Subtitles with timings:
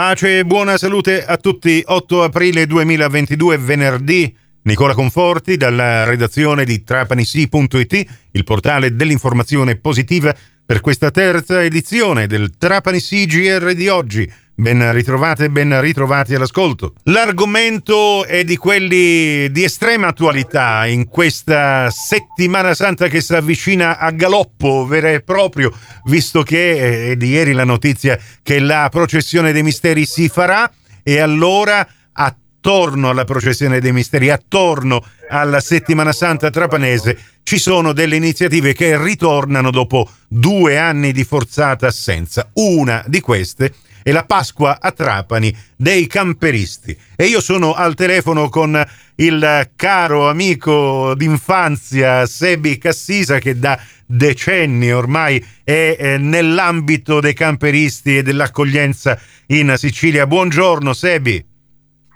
[0.00, 1.82] Pace e buona salute a tutti.
[1.84, 4.34] 8 aprile 2022, venerdì.
[4.62, 10.34] Nicola Conforti dalla redazione di trapanisi.it, il portale dell'informazione positiva
[10.64, 14.32] per questa terza edizione del Trapani CGR di oggi.
[14.60, 16.92] Ben ritrovate e ben ritrovati all'ascolto.
[17.04, 24.10] L'argomento è di quelli di estrema attualità in questa settimana santa che si avvicina a
[24.10, 25.72] galoppo vero e proprio,
[26.04, 30.70] visto che è di ieri la notizia che la processione dei misteri si farà
[31.02, 38.16] e allora attorno alla processione dei misteri, attorno alla settimana santa trapanese, ci sono delle
[38.16, 42.50] iniziative che ritornano dopo due anni di forzata assenza.
[42.56, 43.72] Una di queste è
[44.04, 46.96] la Pasqua a Trapani dei camperisti.
[47.16, 48.82] E io sono al telefono con
[49.16, 58.18] il caro amico d'infanzia Sebi Cassisa che da decenni ormai è eh, nell'ambito dei camperisti
[58.18, 59.18] e dell'accoglienza
[59.48, 60.26] in Sicilia.
[60.26, 61.46] Buongiorno Sebi.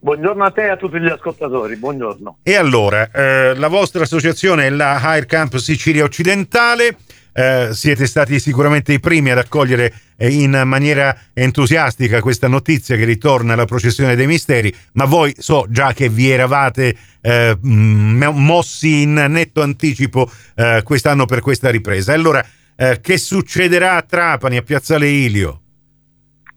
[0.00, 2.38] Buongiorno a te e a tutti gli ascoltatori, buongiorno.
[2.44, 6.96] E allora, eh, la vostra associazione è la Higher Camp Sicilia Occidentale,
[7.38, 13.04] eh, siete stati sicuramente i primi ad accogliere eh, in maniera entusiastica questa notizia che
[13.04, 19.12] ritorna alla processione dei misteri, ma voi so già che vi eravate eh, mossi in
[19.28, 22.12] netto anticipo eh, quest'anno per questa ripresa.
[22.12, 22.44] Allora,
[22.74, 25.60] eh, che succederà a Trapani, a Piazzale Ilio?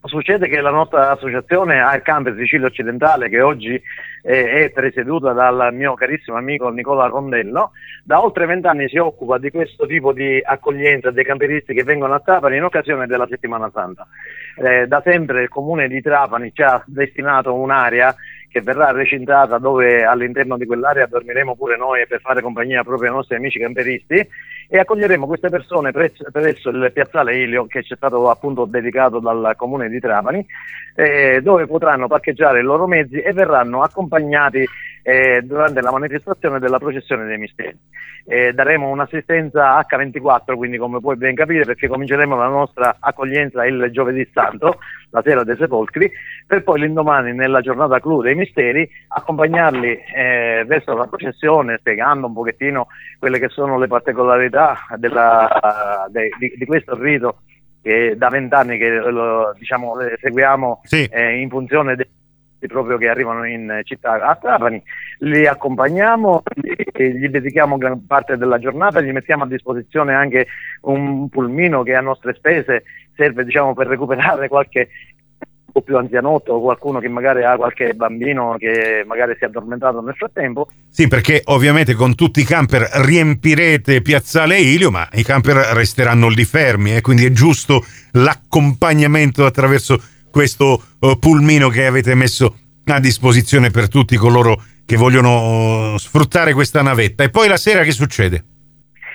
[0.04, 3.80] Succede che la nostra associazione Air Camp Sicilia Occidentale, che oggi
[4.22, 7.70] eh, è presieduta dal mio carissimo amico Nicola Rondello,
[8.02, 12.20] da oltre vent'anni si occupa di questo tipo di accoglienza dei camperisti che vengono a
[12.20, 14.08] Trapani in occasione della Settimana Santa.
[14.56, 18.12] Eh, da sempre il comune di Trapani ci ha destinato un'area
[18.52, 23.16] che verrà recintata dove all'interno di quell'area dormiremo pure noi per fare compagnia proprio ai
[23.16, 24.28] nostri amici camperisti
[24.74, 29.52] e accoglieremo queste persone presso, il piazzale Ilio che ci è stato appunto dedicato dal
[29.54, 30.46] comune di Trapani
[30.94, 34.66] eh, dove potranno parcheggiare i loro mezzi e verranno accompagnati
[35.02, 37.76] eh, durante la manifestazione della processione dei misteri.
[38.24, 43.88] Eh, daremo un'assistenza H24, quindi come puoi ben capire, perché cominceremo la nostra accoglienza il
[43.90, 44.78] giovedì santo,
[45.10, 46.10] la sera dei sepolcri,
[46.46, 52.32] per poi l'indomani, nella giornata clou dei misteri, accompagnarli eh, verso la processione, spiegando un
[52.32, 52.86] pochettino
[53.18, 54.61] quelle che sono le particolarità
[54.96, 57.42] della, de, di, di questo rito
[57.82, 61.04] che da vent'anni che lo, diciamo, seguiamo sì.
[61.10, 62.06] eh, in funzione dei
[62.68, 64.80] proprio che arrivano in città a Trapani,
[65.18, 66.42] li accompagniamo,
[66.94, 70.46] gli dedichiamo gran parte della giornata, gli mettiamo a disposizione anche
[70.82, 72.84] un pulmino che a nostre spese
[73.16, 74.88] serve diciamo, per recuperare qualche
[75.72, 80.00] po' più anzianotto o qualcuno che magari ha qualche bambino che magari si è addormentato
[80.00, 80.68] nel frattempo.
[80.88, 86.44] Sì, perché ovviamente con tutti i camper riempirete Piazzale Ilio, ma i camper resteranno lì
[86.44, 90.00] fermi, eh, quindi è giusto l'accompagnamento attraverso
[90.30, 96.52] questo uh, pulmino che avete messo a disposizione per tutti coloro che vogliono uh, sfruttare
[96.52, 97.24] questa navetta.
[97.24, 98.44] E poi la sera che succede?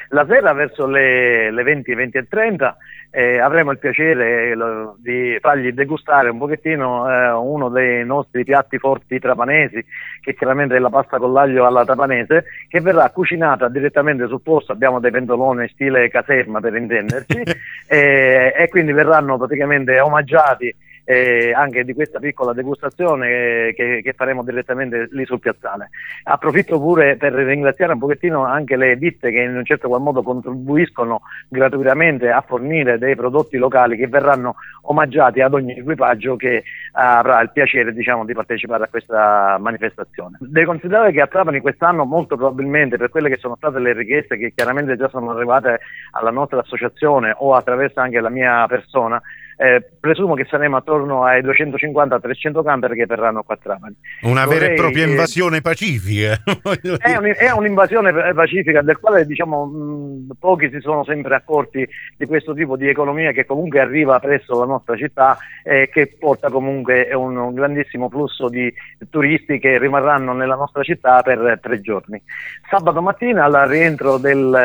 [0.10, 2.78] La sera verso le, le 20, 20 e 30
[3.10, 4.56] eh, avremo il piacere eh,
[4.98, 9.84] di fargli degustare un pochettino eh, uno dei nostri piatti forti trapanesi,
[10.22, 14.72] che chiaramente è la pasta con l'aglio alla trapanese, che verrà cucinata direttamente sul posto,
[14.72, 17.42] abbiamo dei pentoloni stile caserma per intenderci,
[17.88, 20.76] eh, e quindi verranno praticamente omaggiati
[21.10, 25.90] eh, anche di questa piccola degustazione che, che, faremo direttamente lì sul piazzale.
[26.24, 30.22] Approfitto pure per ringraziare un pochettino anche le ditte che in un certo qual modo
[30.22, 37.40] contribuiscono gratuitamente a fornire dei prodotti locali che verranno omaggiati ad ogni equipaggio che avrà
[37.40, 40.36] il piacere diciamo, di partecipare a questa manifestazione.
[40.42, 44.36] Devi considerare che a Trapani quest'anno molto probabilmente per quelle che sono state le richieste
[44.36, 45.80] che chiaramente già sono arrivate
[46.12, 49.22] alla nostra associazione o attraverso anche la mia persona,
[49.60, 53.96] eh, presumo che saremo attorno ai 250-300 camper che verranno qua a Trapani.
[54.22, 56.38] Una Vorrei, vera e propria invasione pacifica.
[57.02, 62.26] è, un, è, un'invasione pacifica del quale diciamo, mh, pochi si sono sempre accorti di
[62.28, 67.10] questo tipo di economia che comunque arriva presso la nostra città e che porta comunque
[67.14, 68.72] un, un grandissimo flusso di
[69.10, 72.22] turisti che rimarranno nella nostra città per tre giorni.
[72.70, 74.56] Sabato mattina al rientro del,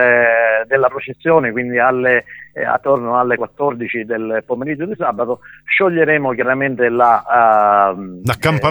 [0.66, 7.94] della processione, quindi alle eh, attorno alle 14 del pomeriggio di sabato, scioglieremo chiaramente la,
[7.94, 8.20] uh,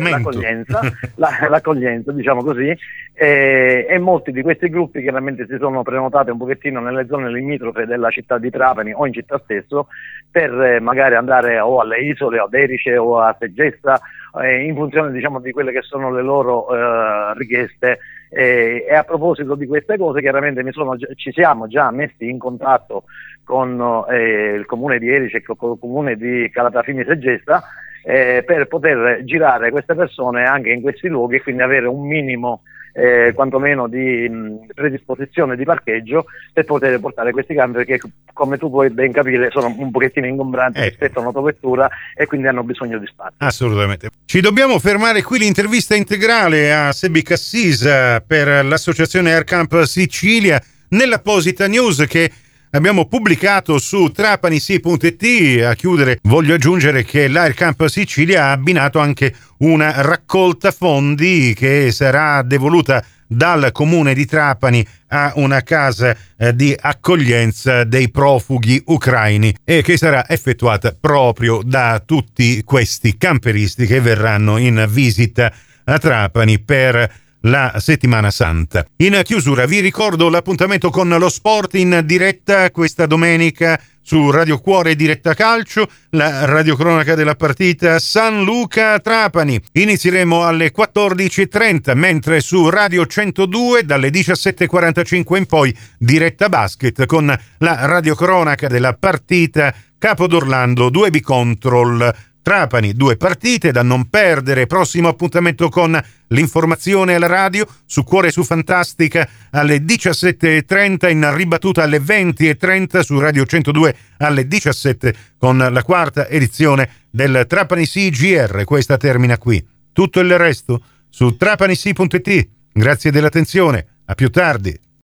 [0.10, 0.80] l'accoglienza,
[1.16, 2.76] la, l'accoglienza, diciamo così,
[3.14, 7.86] e, e, molti di questi gruppi chiaramente si sono prenotati un pochettino nelle zone limitrofe
[7.86, 9.88] della città di Trapani o in città stesso
[10.30, 14.00] per eh, magari andare o alle isole o ad Erice o a Segesta
[14.42, 18.00] eh, in funzione diciamo, di quelle che sono le loro eh, richieste
[18.34, 23.04] e, e, a proposito di queste cose chiaramente sono, ci siamo già messi in contatto
[23.44, 27.62] con eh, il comune di Erice e con il comune di Calatafimi Segesta
[28.06, 32.62] eh, per poter girare queste persone anche in questi luoghi e quindi avere un minimo
[32.94, 38.00] eh, quantomeno di mh, predisposizione di parcheggio per poter portare questi camper che
[38.34, 40.90] come tu puoi ben capire sono un pochettino ingombranti eh.
[40.90, 43.36] rispetto a un'autovettura e quindi hanno bisogno di spazio.
[43.38, 44.10] Assolutamente.
[44.26, 51.68] Ci dobbiamo fermare qui l'intervista integrale a Sebi Cassisa per l'associazione Air Camp Sicilia nell'apposita
[51.68, 52.32] news che
[52.72, 55.64] abbiamo pubblicato su trapanisi.it.
[55.64, 61.92] A chiudere voglio aggiungere che l'Air Camp Sicilia ha abbinato anche una raccolta fondi che
[61.92, 69.56] sarà devoluta dal comune di Trapani a una casa eh, di accoglienza dei profughi ucraini
[69.64, 75.52] e che sarà effettuata proprio da tutti questi camperisti che verranno in visita
[75.86, 77.10] a Trapani per
[77.42, 78.86] la settimana santa.
[78.98, 84.96] In chiusura vi ricordo l'appuntamento con lo sport in diretta questa domenica su Radio Cuore
[84.96, 89.62] Diretta Calcio, la radiocronaca della partita San Luca Trapani.
[89.74, 97.28] Inizieremo alle 14.30, mentre su Radio 102 dalle 17.45 in poi diretta basket con
[97.60, 104.66] la radiocronaca della partita Capodorlando 2B Control Trapani, due partite da non perdere.
[104.66, 112.00] Prossimo appuntamento con l'informazione alla radio su Cuore su Fantastica alle 17.30 in ribattuta alle
[112.00, 118.64] 20.30 su Radio 102 alle 17 con la quarta edizione del Trapani CGR.
[118.64, 119.66] Questa termina qui.
[119.94, 122.50] Tutto il resto su trapanisi.it.
[122.74, 123.86] Grazie dell'attenzione.
[124.06, 124.91] A più tardi.